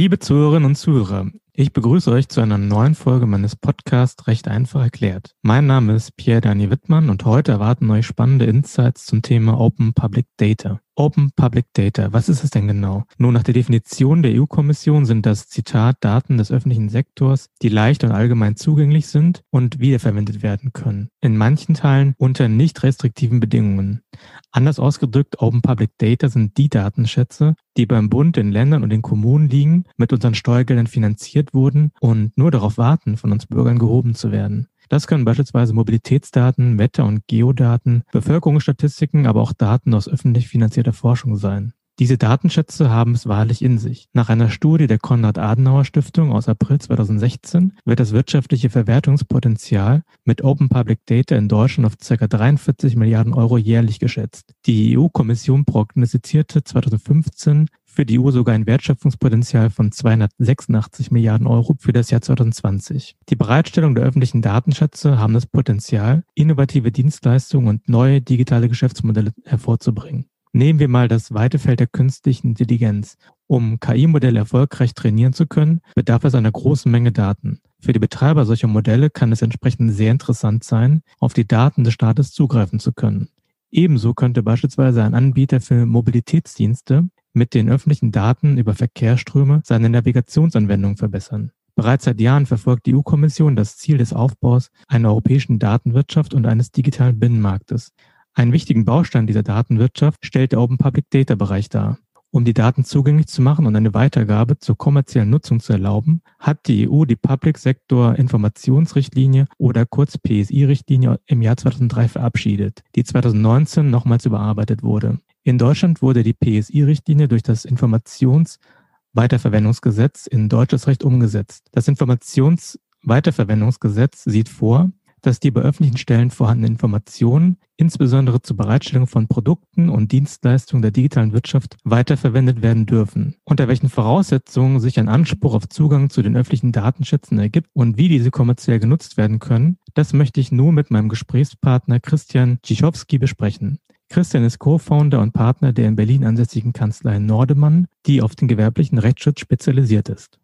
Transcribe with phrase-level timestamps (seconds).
[0.00, 1.26] Liebe Zuhörerinnen und Zuhörer,
[1.60, 5.34] ich begrüße euch zu einer neuen Folge meines Podcasts Recht einfach erklärt.
[5.42, 9.92] Mein Name ist Pierre Daniel Wittmann und heute erwarten euch spannende Insights zum Thema Open
[9.92, 10.80] Public Data.
[11.00, 13.04] Open Public Data, was ist es denn genau?
[13.16, 18.04] Nun, nach der Definition der EU-Kommission sind das Zitat Daten des öffentlichen Sektors, die leicht
[18.04, 21.08] und allgemein zugänglich sind und wiederverwendet werden können.
[21.22, 24.02] In manchen Teilen unter nicht restriktiven Bedingungen.
[24.50, 29.00] Anders ausgedrückt, Open Public Data sind die Datenschätze, die beim Bund, den Ländern und den
[29.00, 34.14] Kommunen liegen, mit unseren Steuergeldern finanziert wurden und nur darauf warten, von uns Bürgern gehoben
[34.14, 34.68] zu werden.
[34.88, 41.36] Das können beispielsweise Mobilitätsdaten, Wetter- und Geodaten, Bevölkerungsstatistiken, aber auch Daten aus öffentlich finanzierter Forschung
[41.36, 41.72] sein.
[42.00, 44.08] Diese Datenschätze haben es wahrlich in sich.
[44.14, 51.00] Nach einer Studie der Konrad-Adenauer-Stiftung aus April 2016 wird das wirtschaftliche Verwertungspotenzial mit Open Public
[51.04, 52.26] Data in Deutschland auf ca.
[52.26, 54.54] 43 Milliarden Euro jährlich geschätzt.
[54.64, 61.92] Die EU-Kommission prognostizierte 2015 für die EU sogar ein Wertschöpfungspotenzial von 286 Milliarden Euro für
[61.92, 63.16] das Jahr 2020.
[63.28, 70.26] Die Bereitstellung der öffentlichen Datenschätze haben das Potenzial, innovative Dienstleistungen und neue digitale Geschäftsmodelle hervorzubringen.
[70.52, 73.16] Nehmen wir mal das weite Feld der künstlichen Intelligenz.
[73.46, 77.60] Um KI-Modelle erfolgreich trainieren zu können, bedarf es einer großen Menge Daten.
[77.80, 81.94] Für die Betreiber solcher Modelle kann es entsprechend sehr interessant sein, auf die Daten des
[81.94, 83.28] Staates zugreifen zu können.
[83.72, 90.96] Ebenso könnte beispielsweise ein Anbieter für Mobilitätsdienste mit den öffentlichen Daten über Verkehrsströme seine Navigationsanwendung
[90.96, 91.52] verbessern.
[91.76, 96.72] Bereits seit Jahren verfolgt die EU-Kommission das Ziel des Aufbaus einer europäischen Datenwirtschaft und eines
[96.72, 97.92] digitalen Binnenmarktes.
[98.34, 101.98] Einen wichtigen Baustein dieser Datenwirtschaft stellt der Open Public Data Bereich dar.
[102.32, 106.68] Um die Daten zugänglich zu machen und eine Weitergabe zur kommerziellen Nutzung zu erlauben, hat
[106.68, 113.90] die EU die Public Sector Informationsrichtlinie oder kurz PSI-Richtlinie im Jahr 2003 verabschiedet, die 2019
[113.90, 115.18] nochmals überarbeitet wurde.
[115.42, 121.68] In Deutschland wurde die PSI-Richtlinie durch das Informationsweiterverwendungsgesetz in deutsches Recht umgesetzt.
[121.72, 124.90] Das Informationsweiterverwendungsgesetz sieht vor,
[125.22, 130.90] dass die bei öffentlichen Stellen vorhandenen Informationen, insbesondere zur Bereitstellung von Produkten und Dienstleistungen der
[130.90, 133.36] digitalen Wirtschaft, weiterverwendet werden dürfen.
[133.44, 138.08] Unter welchen Voraussetzungen sich ein Anspruch auf Zugang zu den öffentlichen Datenschätzen ergibt und wie
[138.08, 143.78] diese kommerziell genutzt werden können, das möchte ich nun mit meinem Gesprächspartner Christian Tschichowski besprechen.
[144.10, 148.98] Christian ist Co-Founder und Partner der in Berlin ansässigen Kanzlei Nordemann, die auf den gewerblichen
[148.98, 150.38] Rechtsschutz spezialisiert ist.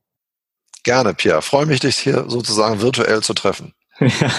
[0.84, 1.43] Gerne, Pierre.
[1.43, 3.75] Freue mich, dich hier sozusagen virtuell zu treffen.
[4.21, 4.31] Ja,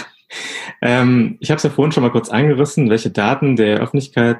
[0.82, 4.40] ähm, ich habe es ja vorhin schon mal kurz angerissen, welche Daten der Öffentlichkeit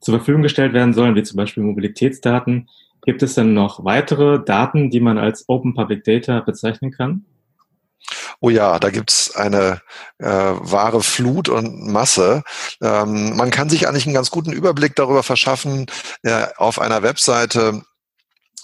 [0.00, 2.70] zur Verfügung gestellt werden sollen, wie zum Beispiel Mobilitätsdaten.
[3.04, 7.26] Gibt es denn noch weitere Daten, die man als Open Public Data bezeichnen kann?
[8.40, 9.80] Oh ja, da gibt's eine
[10.18, 12.42] äh, wahre Flut und Masse.
[12.82, 15.86] Ähm, man kann sich eigentlich einen ganz guten Überblick darüber verschaffen
[16.22, 17.82] äh, auf einer Webseite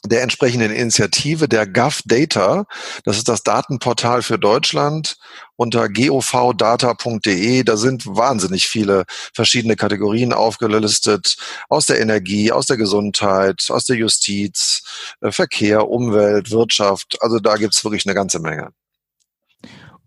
[0.05, 2.67] der entsprechenden Initiative der GovData.
[3.05, 5.17] Das ist das Datenportal für Deutschland
[5.57, 7.63] unter govdata.de.
[7.63, 11.37] Da sind wahnsinnig viele verschiedene Kategorien aufgelistet
[11.69, 14.83] aus der Energie, aus der Gesundheit, aus der Justiz,
[15.21, 17.19] äh, Verkehr, Umwelt, Wirtschaft.
[17.21, 18.73] Also da gibt's wirklich eine ganze Menge.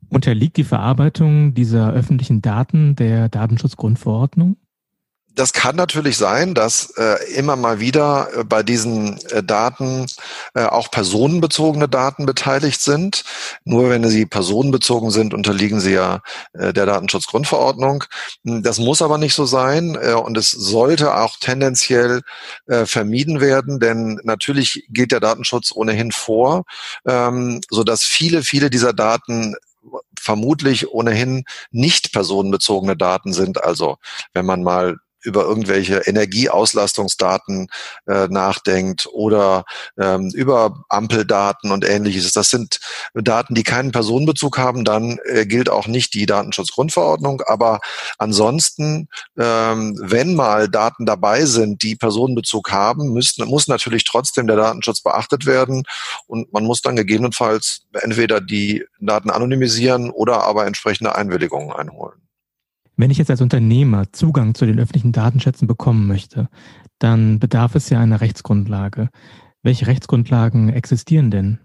[0.09, 4.57] Unterliegt die Verarbeitung dieser öffentlichen Daten der Datenschutzgrundverordnung?
[5.35, 10.05] das kann natürlich sein, dass äh, immer mal wieder äh, bei diesen äh, Daten
[10.53, 13.23] äh, auch personenbezogene Daten beteiligt sind.
[13.65, 16.21] Nur wenn sie personenbezogen sind, unterliegen sie ja
[16.53, 18.05] äh, der Datenschutzgrundverordnung.
[18.45, 22.21] Hm, das muss aber nicht so sein äh, und es sollte auch tendenziell
[22.67, 26.63] äh, vermieden werden, denn natürlich geht der Datenschutz ohnehin vor,
[27.05, 29.55] ähm, so dass viele, viele dieser Daten
[30.17, 33.63] vermutlich ohnehin nicht personenbezogene Daten sind.
[33.63, 33.97] Also
[34.33, 37.67] wenn man mal über irgendwelche Energieauslastungsdaten
[38.07, 39.65] äh, nachdenkt oder
[39.97, 42.31] ähm, über Ampeldaten und ähnliches.
[42.33, 42.79] Das sind
[43.13, 47.41] Daten, die keinen Personenbezug haben, dann äh, gilt auch nicht die Datenschutzgrundverordnung.
[47.45, 47.79] Aber
[48.17, 54.55] ansonsten, ähm, wenn mal Daten dabei sind, die Personenbezug haben, müssen, muss natürlich trotzdem der
[54.55, 55.83] Datenschutz beachtet werden
[56.27, 62.24] und man muss dann gegebenenfalls entweder die Daten anonymisieren oder aber entsprechende Einwilligungen einholen.
[62.97, 66.49] Wenn ich jetzt als Unternehmer Zugang zu den öffentlichen Datenschätzen bekommen möchte,
[66.99, 69.09] dann bedarf es ja einer Rechtsgrundlage.
[69.63, 71.59] Welche Rechtsgrundlagen existieren denn?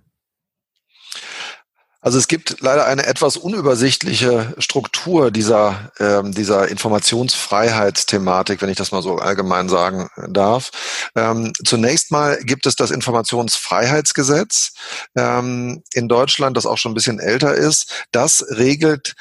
[2.03, 8.91] Also es gibt leider eine etwas unübersichtliche Struktur dieser, ähm, dieser Informationsfreiheitsthematik, wenn ich das
[8.91, 10.71] mal so allgemein sagen darf.
[11.15, 14.73] Ähm, zunächst mal gibt es das Informationsfreiheitsgesetz
[15.15, 18.07] ähm, in Deutschland, das auch schon ein bisschen älter ist.
[18.13, 19.15] Das regelt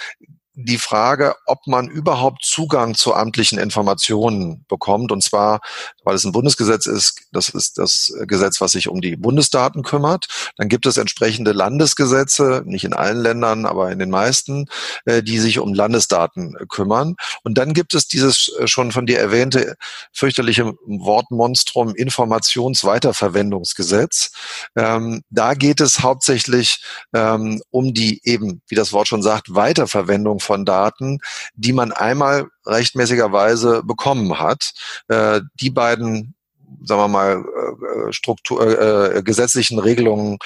[0.66, 5.12] die Frage, ob man überhaupt Zugang zu amtlichen Informationen bekommt.
[5.12, 5.62] Und zwar,
[6.04, 10.28] weil es ein Bundesgesetz ist, das ist das Gesetz, was sich um die Bundesdaten kümmert.
[10.58, 14.66] Dann gibt es entsprechende Landesgesetze, nicht in allen Ländern, aber in den meisten,
[15.06, 17.16] äh, die sich um Landesdaten kümmern.
[17.44, 19.76] Und dann gibt es dieses äh, schon von dir erwähnte
[20.12, 24.32] fürchterliche Wortmonstrum Informationsweiterverwendungsgesetz.
[24.76, 26.84] Ähm, da geht es hauptsächlich
[27.14, 31.20] ähm, um die eben, wie das Wort schon sagt, Weiterverwendung von Daten,
[31.54, 34.74] die man einmal rechtmäßigerweise bekommen hat.
[35.08, 36.34] Äh, die beiden
[36.84, 38.62] sagen wir mal, äh, Struktur,
[39.16, 40.38] äh, gesetzlichen Regelungen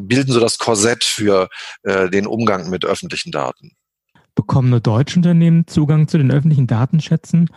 [0.00, 1.48] bilden so das Korsett für
[1.82, 3.72] äh, den Umgang mit öffentlichen Daten.
[4.34, 7.50] Bekommen nur deutsche Unternehmen Zugang zu den öffentlichen Datenschätzen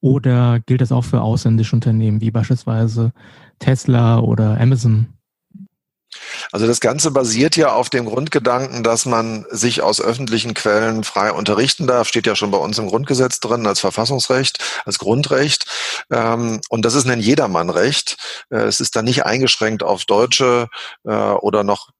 [0.00, 3.12] oder gilt das auch für ausländische Unternehmen wie beispielsweise
[3.58, 5.15] Tesla oder Amazon?
[6.52, 11.32] Also das Ganze basiert ja auf dem Grundgedanken, dass man sich aus öffentlichen Quellen frei
[11.32, 15.66] unterrichten darf, steht ja schon bei uns im Grundgesetz drin als Verfassungsrecht, als Grundrecht.
[16.10, 18.16] Ähm, und das ist ein Jedermannrecht.
[18.50, 20.68] Äh, es ist dann nicht eingeschränkt auf Deutsche
[21.04, 21.90] äh, oder noch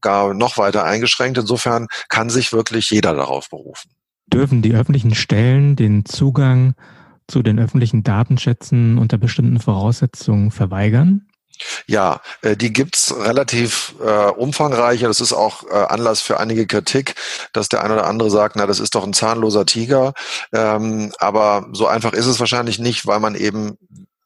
[0.00, 1.38] gar noch weiter eingeschränkt.
[1.38, 3.90] Insofern kann sich wirklich jeder darauf berufen.
[4.26, 6.74] Dürfen die öffentlichen Stellen den Zugang
[7.26, 11.26] zu den öffentlichen Datenschätzen unter bestimmten Voraussetzungen verweigern?
[11.86, 15.08] Ja, äh, die gibt's relativ äh, umfangreicher.
[15.08, 17.14] Das ist auch äh, Anlass für einige Kritik,
[17.52, 20.14] dass der eine oder andere sagt, na, das ist doch ein zahnloser Tiger.
[20.52, 23.78] Ähm, aber so einfach ist es wahrscheinlich nicht, weil man eben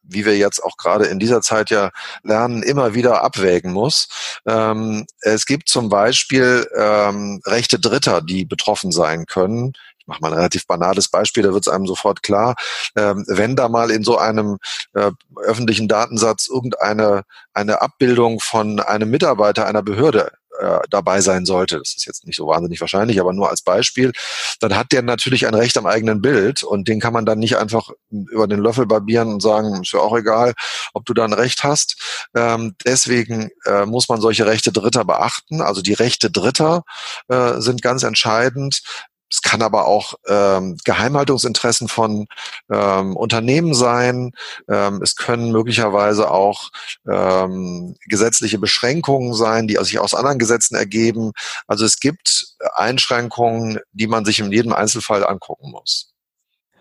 [0.08, 1.90] wie wir jetzt auch gerade in dieser Zeit ja
[2.22, 4.08] lernen, immer wieder abwägen muss.
[4.46, 9.74] Ähm, es gibt zum Beispiel ähm, Rechte Dritter, die betroffen sein können
[10.08, 12.56] mache mal ein relativ banales Beispiel, da wird es einem sofort klar,
[12.96, 14.58] ähm, wenn da mal in so einem
[14.94, 15.12] äh,
[15.44, 17.22] öffentlichen Datensatz irgendeine
[17.52, 22.36] eine Abbildung von einem Mitarbeiter einer Behörde äh, dabei sein sollte, das ist jetzt nicht
[22.36, 24.12] so wahnsinnig wahrscheinlich, aber nur als Beispiel,
[24.60, 27.56] dann hat der natürlich ein Recht am eigenen Bild und den kann man dann nicht
[27.56, 30.54] einfach über den Löffel barbieren und sagen, ist ja auch egal,
[30.94, 32.28] ob du da ein Recht hast.
[32.34, 35.60] Ähm, deswegen äh, muss man solche Rechte Dritter beachten.
[35.60, 36.82] Also die Rechte Dritter
[37.28, 38.82] äh, sind ganz entscheidend.
[39.30, 42.26] Es kann aber auch ähm, Geheimhaltungsinteressen von
[42.72, 44.32] ähm, Unternehmen sein.
[44.68, 46.70] Ähm, es können möglicherweise auch
[47.06, 51.32] ähm, gesetzliche Beschränkungen sein, die sich aus anderen Gesetzen ergeben.
[51.66, 56.14] Also es gibt Einschränkungen, die man sich in jedem Einzelfall angucken muss.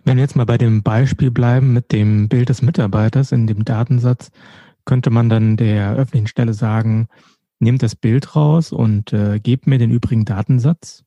[0.05, 3.65] Wenn wir jetzt mal bei dem Beispiel bleiben mit dem Bild des Mitarbeiters in dem
[3.65, 4.31] Datensatz,
[4.85, 7.09] könnte man dann der öffentlichen Stelle sagen,
[7.59, 11.03] nehmt das Bild raus und äh, gebt mir den übrigen Datensatz?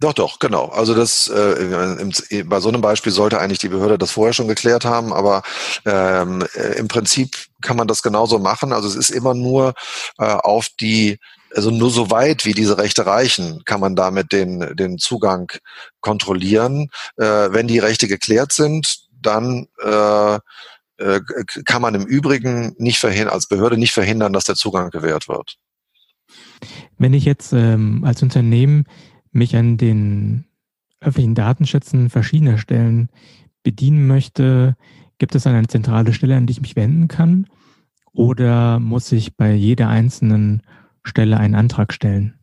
[0.00, 0.66] Doch, doch, genau.
[0.66, 4.48] Also das äh, im, bei so einem Beispiel sollte eigentlich die Behörde das vorher schon
[4.48, 5.42] geklärt haben, aber
[5.84, 8.72] ähm, äh, im Prinzip kann man das genauso machen.
[8.72, 9.74] Also es ist immer nur
[10.18, 11.18] äh, auf die
[11.54, 15.50] also nur so weit, wie diese Rechte reichen, kann man damit den, den Zugang
[16.00, 16.90] kontrollieren.
[17.16, 21.20] Äh, wenn die Rechte geklärt sind, dann äh, äh,
[21.64, 25.56] kann man im Übrigen nicht verhindern, als Behörde nicht verhindern, dass der Zugang gewährt wird.
[26.98, 28.84] Wenn ich jetzt ähm, als Unternehmen
[29.32, 30.44] mich an den
[31.00, 33.08] öffentlichen Datenschätzen verschiedener Stellen
[33.62, 34.76] bedienen möchte,
[35.18, 37.46] gibt es eine zentrale Stelle, an die ich mich wenden kann?
[38.12, 40.62] Oder muss ich bei jeder einzelnen
[41.04, 42.39] Stelle einen Antrag stellen?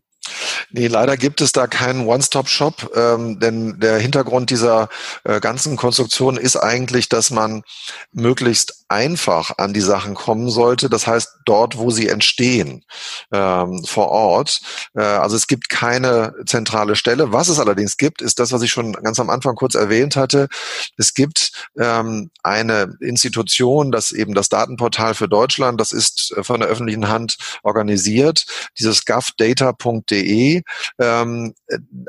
[0.72, 4.90] Nee, leider gibt es da keinen One-Stop-Shop, ähm, denn der Hintergrund dieser
[5.24, 7.64] äh, ganzen Konstruktion ist eigentlich, dass man
[8.12, 10.90] möglichst einfach an die Sachen kommen sollte.
[10.90, 12.84] Das heißt, dort, wo sie entstehen,
[13.32, 14.60] ähm, vor Ort.
[14.94, 17.32] Äh, also es gibt keine zentrale Stelle.
[17.32, 20.50] Was es allerdings gibt, ist das, was ich schon ganz am Anfang kurz erwähnt hatte.
[20.98, 21.47] Es gibt
[21.78, 27.08] ähm, eine Institution, das eben das Datenportal für Deutschland, das ist äh, von der öffentlichen
[27.08, 28.46] Hand organisiert,
[28.78, 30.62] dieses govdata.de
[31.00, 31.54] ähm,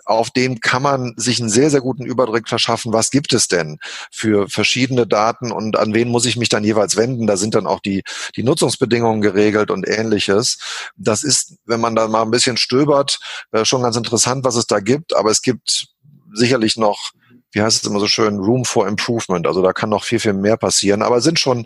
[0.05, 3.79] auf dem kann man sich einen sehr, sehr guten Überblick verschaffen, was gibt es denn
[4.11, 7.27] für verschiedene Daten und an wen muss ich mich dann jeweils wenden.
[7.27, 8.03] Da sind dann auch die,
[8.37, 10.59] die Nutzungsbedingungen geregelt und ähnliches.
[10.97, 13.19] Das ist, wenn man da mal ein bisschen stöbert,
[13.53, 15.89] äh, schon ganz interessant, was es da gibt, aber es gibt
[16.33, 17.13] sicherlich noch
[17.53, 19.47] wie heißt es immer so schön, Room for Improvement.
[19.47, 21.03] Also da kann noch viel, viel mehr passieren.
[21.03, 21.65] Aber sind schon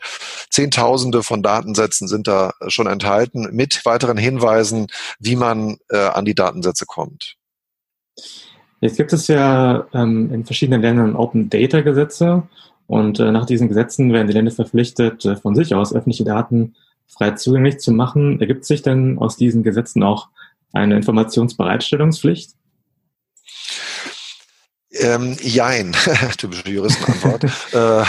[0.51, 4.87] Zehntausende von Datensätzen sind da schon enthalten mit weiteren Hinweisen,
[5.19, 7.37] wie man äh, an die Datensätze kommt.
[8.81, 12.43] Jetzt gibt es ja ähm, in verschiedenen Ländern Open Data Gesetze
[12.87, 16.75] und äh, nach diesen Gesetzen werden die Länder verpflichtet, äh, von sich aus öffentliche Daten
[17.07, 18.41] frei zugänglich zu machen.
[18.41, 20.29] Ergibt sich denn aus diesen Gesetzen auch
[20.73, 22.53] eine Informationsbereitstellungspflicht?
[25.02, 25.94] Ähm, jein,
[26.38, 27.44] typische Juristenantwort.
[27.73, 28.04] äh,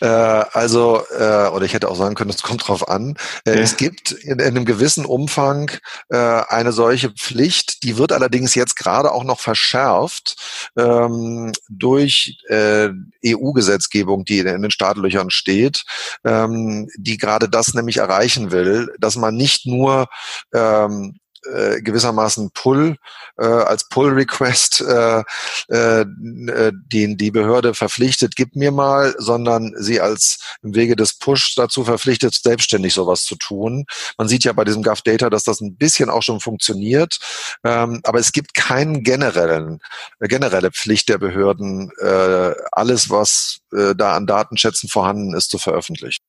[0.00, 3.16] Äh, also, äh, oder ich hätte auch sagen können, es kommt drauf an.
[3.44, 3.60] Äh, ja.
[3.60, 5.70] Es gibt in, in, einem gewissen Umfang
[6.08, 10.36] äh, eine solche Pflicht, die wird allerdings jetzt gerade auch noch verschärft
[10.76, 12.90] ähm, durch äh,
[13.26, 15.84] EU-Gesetzgebung, die in den Startlöchern steht,
[16.24, 20.06] ähm, die gerade das nämlich erreichen will, dass man nicht nur
[20.54, 21.18] ähm,
[21.52, 22.96] äh, gewissermaßen Pull
[23.36, 25.24] äh, als Pull Request äh,
[25.68, 31.54] äh, den die Behörde verpflichtet, gib mir mal, sondern sie als im Wege des Push
[31.54, 33.84] dazu verpflichtet, selbstständig sowas zu tun.
[34.16, 37.18] Man sieht ja bei diesem Gov Data, dass das ein bisschen auch schon funktioniert,
[37.64, 39.80] ähm, aber es gibt keinen generellen
[40.20, 45.58] äh, generelle Pflicht der Behörden, äh, alles was äh, da an Datenschätzen vorhanden ist, zu
[45.58, 46.22] veröffentlichen.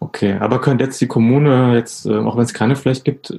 [0.00, 3.34] Okay, aber könnte jetzt die Kommune jetzt, äh, auch wenn es keine Pflicht gibt,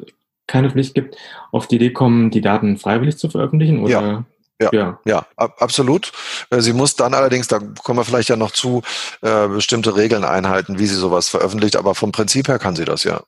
[0.47, 1.15] keine Pflicht gibt,
[1.51, 3.79] auf die Idee kommen, die Daten freiwillig zu veröffentlichen?
[3.79, 3.91] Oder?
[3.91, 4.25] Ja.
[4.61, 6.11] Ja, ja, ja, absolut.
[6.51, 8.81] Äh, sie muss dann allerdings, da kommen wir vielleicht ja noch zu,
[9.21, 13.03] äh, bestimmte Regeln einhalten, wie sie sowas veröffentlicht, aber vom Prinzip her kann sie das
[13.03, 13.23] ja.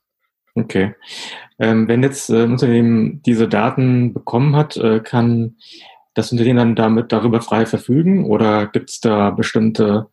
[0.53, 0.95] Okay.
[1.59, 5.55] Ähm, wenn jetzt äh, ein Unternehmen diese Daten bekommen hat, äh, kann
[6.13, 10.07] das Unternehmen dann damit darüber frei verfügen oder gibt es da bestimmte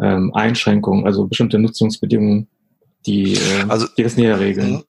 [0.00, 2.48] ähm, Einschränkungen, also bestimmte Nutzungsbedingungen,
[3.06, 4.82] die, äh, also, die das näher regeln?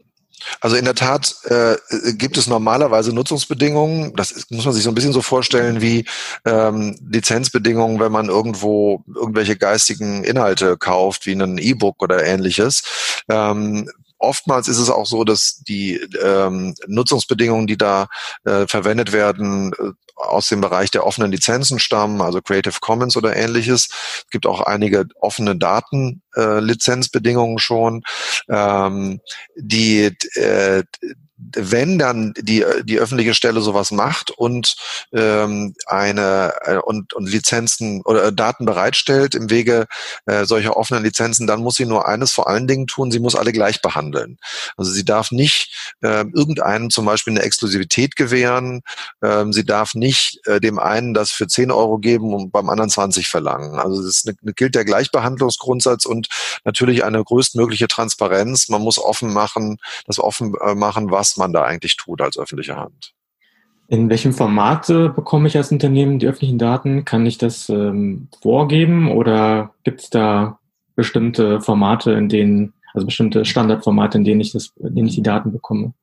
[0.65, 1.75] Also in der Tat äh,
[2.13, 4.15] gibt es normalerweise Nutzungsbedingungen.
[4.15, 6.05] Das ist, muss man sich so ein bisschen so vorstellen wie
[6.43, 12.81] ähm, Lizenzbedingungen, wenn man irgendwo irgendwelche geistigen Inhalte kauft, wie ein E-Book oder ähnliches.
[13.29, 18.07] Ähm, oftmals ist es auch so, dass die ähm, Nutzungsbedingungen, die da
[18.43, 23.35] äh, verwendet werden, äh, aus dem Bereich der offenen Lizenzen stammen, also Creative Commons oder
[23.35, 23.89] ähnliches.
[24.17, 28.03] Es gibt auch einige offene Datenlizenzbedingungen äh, schon.
[28.49, 29.19] Ähm,
[29.55, 30.83] die äh,
[31.37, 34.75] wenn dann die, die öffentliche Stelle sowas macht und
[35.13, 39.85] ähm, eine äh, und, und Lizenzen oder Daten bereitstellt im Wege
[40.25, 43.35] äh, solcher offenen Lizenzen, dann muss sie nur eines vor allen Dingen tun, sie muss
[43.35, 44.37] alle gleich behandeln.
[44.77, 48.81] Also sie darf nicht äh, irgendeinem zum Beispiel eine Exklusivität gewähren,
[49.21, 52.89] ähm, sie darf nicht äh, dem einen das für 10 Euro geben und beim anderen
[52.89, 53.79] 20 verlangen.
[53.79, 56.27] Also es eine, eine, gilt der Gleichbehandlungsgrundsatz und
[56.63, 58.69] natürlich eine größtmögliche Transparenz.
[58.69, 62.37] Man muss offen machen, das offen äh, machen, was was man da eigentlich tut als
[62.37, 63.13] öffentliche Hand.
[63.87, 67.05] In welchem Format bekomme ich als Unternehmen die öffentlichen Daten?
[67.05, 70.59] Kann ich das ähm, vorgeben oder gibt es da
[70.95, 75.21] bestimmte Formate, in denen, also bestimmte Standardformate, in denen ich das, in denen ich die
[75.21, 75.93] Daten bekomme?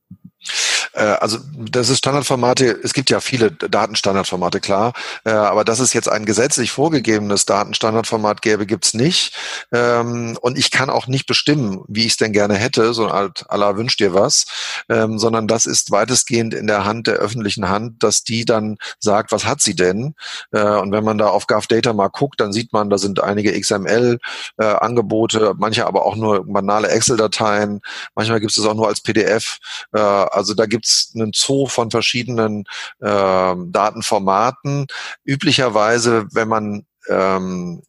[0.93, 4.93] Äh, also das ist Standardformate, es gibt ja viele Datenstandardformate, klar,
[5.25, 9.35] äh, aber dass es jetzt ein gesetzlich vorgegebenes Datenstandardformat gäbe, gibt's nicht.
[9.73, 13.45] Ähm, und ich kann auch nicht bestimmen, wie ich es denn gerne hätte, so halt
[13.49, 14.47] Allah wünscht dir was,
[14.89, 19.33] ähm, sondern das ist weitestgehend in der Hand der öffentlichen Hand, dass die dann sagt,
[19.33, 20.15] was hat sie denn?
[20.53, 23.59] Äh, und wenn man da auf GovData mal guckt, dann sieht man, da sind einige
[23.59, 27.81] XML-Angebote, manche aber auch nur banale Excel-Dateien,
[28.15, 29.59] manchmal gibt es auch nur als PDF.
[29.93, 32.65] also da gibt gibt es einen Zoo von verschiedenen
[33.01, 34.87] äh, Datenformaten.
[35.25, 37.83] Üblicherweise, wenn man ähm,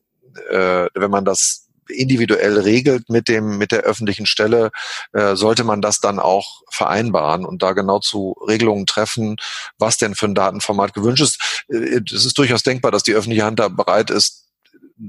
[0.51, 4.71] äh, wenn man das individuell regelt mit dem mit der öffentlichen Stelle,
[5.11, 9.37] äh, sollte man das dann auch vereinbaren und da genau zu Regelungen treffen,
[9.79, 11.65] was denn für ein Datenformat gewünscht ist.
[11.69, 14.45] Äh, es ist durchaus denkbar, dass die öffentliche Hand da bereit ist,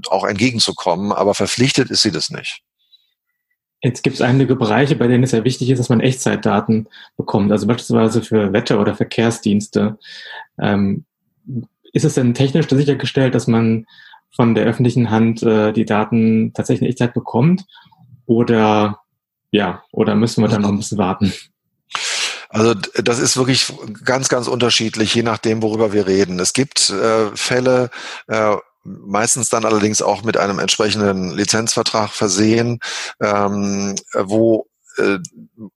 [0.09, 2.63] auch entgegenzukommen, aber verpflichtet ist sie das nicht.
[3.85, 6.87] Jetzt gibt es einige Bereiche, bei denen es sehr wichtig ist, dass man Echtzeitdaten
[7.17, 9.99] bekommt, also beispielsweise für Wetter- oder Verkehrsdienste.
[10.59, 11.05] Ähm,
[11.93, 13.85] ist es denn technisch sichergestellt, dass man
[14.35, 17.65] von der öffentlichen Hand äh, die Daten tatsächlich in Echtzeit bekommt?
[18.25, 19.01] Oder
[19.51, 21.31] ja, oder müssen wir dann noch ein bisschen warten?
[22.49, 23.71] Also das ist wirklich
[24.03, 26.39] ganz, ganz unterschiedlich, je nachdem, worüber wir reden.
[26.39, 27.91] Es gibt äh, Fälle,
[28.29, 32.79] äh, meistens dann allerdings auch mit einem entsprechenden Lizenzvertrag versehen,
[33.21, 35.19] ähm, wo äh,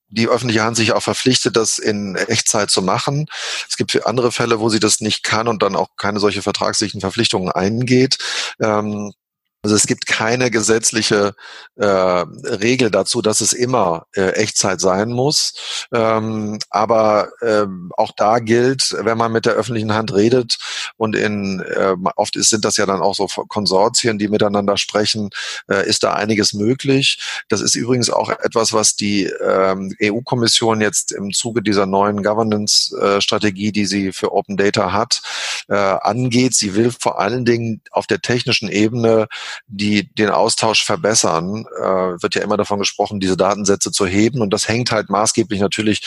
[0.07, 3.27] die öffentliche Hand sich auch verpflichtet, das in Echtzeit zu machen.
[3.69, 7.01] Es gibt andere Fälle, wo sie das nicht kann und dann auch keine solche vertragslichen
[7.01, 8.17] Verpflichtungen eingeht.
[8.61, 9.13] Ähm,
[9.61, 11.33] also es gibt keine gesetzliche
[11.75, 15.53] äh, Regel dazu, dass es immer äh, Echtzeit sein muss.
[15.93, 20.57] Ähm, aber ähm, auch da gilt, wenn man mit der öffentlichen Hand redet
[20.95, 25.29] und in äh, oft ist, sind das ja dann auch so Konsortien, die miteinander sprechen,
[25.69, 27.19] äh, ist da einiges möglich.
[27.49, 33.73] Das ist übrigens auch etwas, was die ähm, EU-Kommission jetzt im Zuge dieser neuen Governance-Strategie,
[33.73, 35.21] die sie für Open Data hat,
[35.67, 36.55] äh, angeht.
[36.55, 39.27] Sie will vor allen Dingen auf der technischen Ebene
[39.67, 41.65] die den Austausch verbessern.
[41.79, 45.59] Äh, wird ja immer davon gesprochen, diese Datensätze zu heben und das hängt halt maßgeblich
[45.59, 46.01] natürlich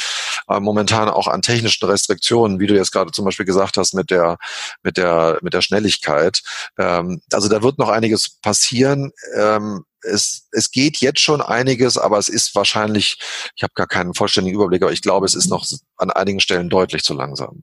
[0.49, 4.11] äh, momentan auch an technischen Restriktionen, wie du jetzt gerade zum Beispiel gesagt hast mit
[4.11, 4.39] der
[4.83, 6.43] mit der mit der Schnelligkeit.
[6.79, 9.13] Ähm, also da wird noch einiges passieren.
[9.37, 13.19] Ähm, es, es geht jetzt schon einiges, aber es ist wahrscheinlich,
[13.57, 15.65] ich habe gar keinen vollständigen Überblick, aber ich glaube, es ist noch
[15.97, 17.63] an einigen Stellen deutlich zu langsam.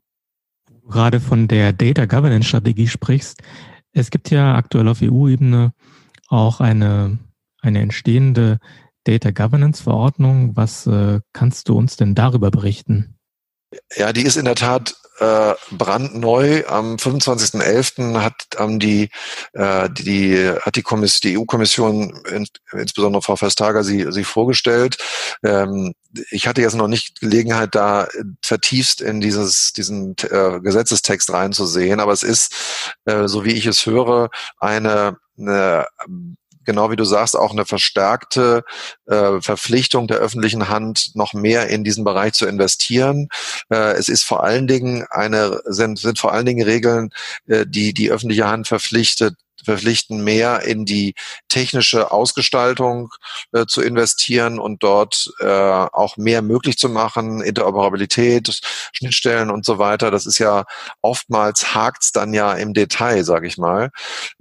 [0.89, 3.41] Gerade von der Data Governance Strategie sprichst.
[3.91, 5.73] Es gibt ja aktuell auf EU-Ebene
[6.27, 7.19] auch eine,
[7.61, 8.59] eine entstehende
[9.03, 10.55] Data Governance Verordnung.
[10.55, 13.18] Was äh, kannst du uns denn darüber berichten?
[13.95, 16.63] Ja, die ist in der Tat äh, brandneu.
[16.67, 18.21] Am 25.11.
[18.21, 19.09] hat ähm, die,
[19.53, 24.97] äh, die, hat die, Kommiss die EU-Kommission, in, insbesondere Frau Verstager, sie, sie vorgestellt.
[25.43, 25.93] Ähm,
[26.31, 28.07] ich hatte jetzt noch nicht Gelegenheit, da
[28.41, 33.85] vertiefst in dieses, diesen äh, Gesetzestext reinzusehen, aber es ist, äh, so wie ich es
[33.85, 35.85] höre, eine, eine
[36.65, 38.63] genau wie du sagst, auch eine verstärkte
[39.07, 43.27] äh, Verpflichtung der öffentlichen Hand, noch mehr in diesen Bereich zu investieren.
[43.69, 47.09] Äh, es ist vor allen Dingen eine, sind, sind vor allen Dingen Regeln,
[47.47, 51.15] äh, die die öffentliche Hand verpflichtet, verpflichten, mehr in die
[51.47, 53.09] technische Ausgestaltung
[53.51, 58.59] äh, zu investieren und dort äh, auch mehr möglich zu machen, Interoperabilität,
[58.93, 60.11] Schnittstellen und so weiter.
[60.11, 60.65] Das ist ja
[61.01, 63.89] oftmals hakt's dann ja im Detail, sage ich mal.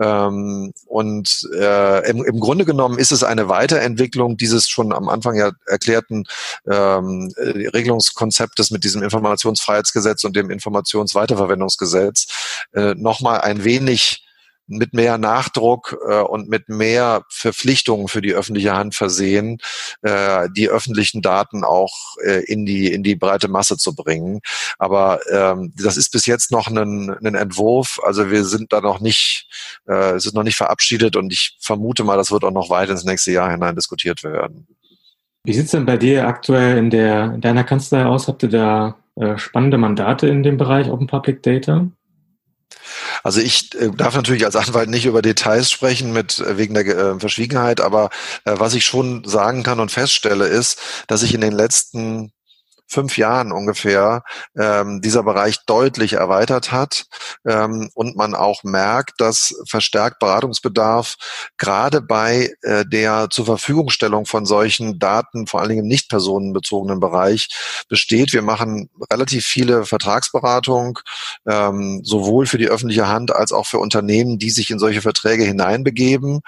[0.00, 5.36] Ähm, und äh, im, im Grunde genommen ist es eine Weiterentwicklung dieses schon am Anfang
[5.36, 6.24] ja erklärten
[6.70, 12.26] ähm, Regelungskonzeptes mit diesem Informationsfreiheitsgesetz und dem Informationsweiterverwendungsgesetz
[12.74, 14.27] äh, nochmal ein wenig
[14.68, 19.58] mit mehr Nachdruck äh, und mit mehr Verpflichtungen für die öffentliche Hand versehen,
[20.02, 24.40] äh, die öffentlichen Daten auch äh, in die in die breite Masse zu bringen.
[24.78, 28.00] Aber ähm, das ist bis jetzt noch ein, ein Entwurf.
[28.04, 29.48] Also wir sind da noch nicht,
[29.88, 32.90] äh, es ist noch nicht verabschiedet und ich vermute mal, das wird auch noch weit
[32.90, 34.66] ins nächste Jahr hinein diskutiert werden.
[35.44, 38.28] Wie sieht's denn bei dir aktuell in der in deiner Kanzlei aus?
[38.28, 41.88] Habt ihr da äh, spannende Mandate in dem Bereich Open Public Data?
[43.22, 46.86] Also ich äh, darf natürlich als Anwalt nicht über Details sprechen mit äh, wegen der
[46.86, 48.10] äh, Verschwiegenheit, aber
[48.44, 52.32] was ich schon sagen kann und feststelle ist, dass ich in den letzten
[52.88, 54.22] fünf Jahren ungefähr
[54.56, 57.06] ähm, dieser Bereich deutlich erweitert hat
[57.46, 61.16] ähm, und man auch merkt, dass verstärkt Beratungsbedarf
[61.58, 67.00] gerade bei äh, der zur Verfügungstellung von solchen Daten, vor allen Dingen im nicht personenbezogenen
[67.00, 67.48] Bereich,
[67.88, 68.32] besteht.
[68.32, 70.98] Wir machen relativ viele Vertragsberatung,
[71.46, 75.44] ähm, sowohl für die öffentliche Hand als auch für Unternehmen, die sich in solche Verträge
[75.44, 76.40] hineinbegeben.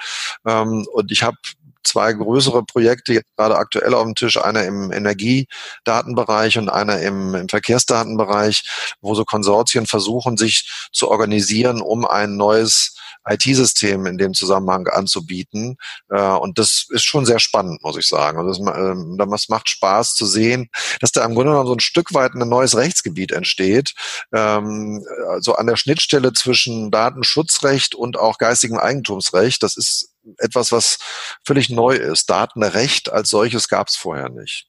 [0.46, 1.36] Ähm, und ich habe
[1.82, 7.48] zwei größere Projekte gerade aktuell auf dem Tisch, einer im Energiedatenbereich und einer im, im
[7.48, 12.96] Verkehrsdatenbereich, wo so Konsortien versuchen, sich zu organisieren, um ein neues
[13.28, 15.76] IT-System in dem Zusammenhang anzubieten.
[16.08, 18.38] Äh, und das ist schon sehr spannend, muss ich sagen.
[18.38, 19.16] Und das, ähm,
[19.48, 20.68] macht Spaß zu sehen,
[21.00, 23.94] dass da im Grunde genommen so ein Stück weit ein neues Rechtsgebiet entsteht,
[24.32, 25.04] ähm,
[25.40, 29.62] so an der Schnittstelle zwischen Datenschutzrecht und auch geistigem Eigentumsrecht.
[29.62, 30.98] Das ist etwas, was
[31.44, 32.30] völlig neu ist.
[32.30, 34.66] Datenrecht als solches gab es vorher nicht.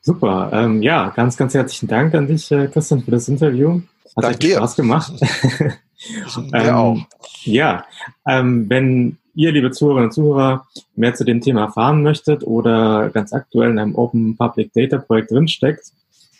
[0.00, 0.50] Super.
[0.52, 3.82] Ähm, ja, ganz, ganz herzlichen Dank an dich, äh, Christian, für das Interview.
[4.16, 5.12] Hat Dank echt Spaß gemacht.
[6.54, 6.98] ähm, auch.
[7.44, 7.84] Ja,
[8.26, 13.32] ähm, wenn ihr, liebe Zuhörerinnen und Zuhörer, mehr zu dem Thema erfahren möchtet oder ganz
[13.32, 15.92] aktuell in einem Open Public Data Projekt drinsteckt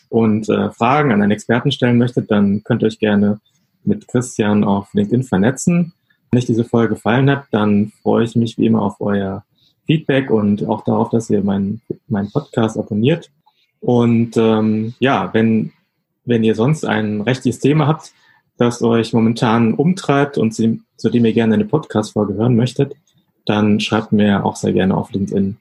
[0.09, 3.41] und äh, Fragen an einen Experten stellen möchtet, dann könnt ihr euch gerne
[3.85, 5.93] mit Christian auf LinkedIn vernetzen.
[6.31, 9.45] Wenn euch diese Folge gefallen hat, dann freue ich mich wie immer auf euer
[9.87, 13.31] Feedback und auch darauf, dass ihr meinen mein Podcast abonniert.
[13.81, 15.73] Und ähm, ja, wenn,
[16.25, 18.13] wenn ihr sonst ein rechtliches Thema habt,
[18.59, 22.95] das euch momentan umtreibt und zu dem, zu dem ihr gerne eine Podcast-Folge hören möchtet,
[23.47, 25.57] dann schreibt mir auch sehr gerne auf LinkedIn.